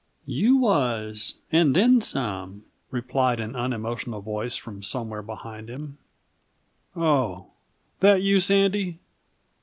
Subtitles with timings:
[0.25, 5.99] "You was and then some," replied an unemotional voice from somewhere behind him.
[6.95, 7.51] "Oh!
[7.99, 8.97] That you, Sandy?"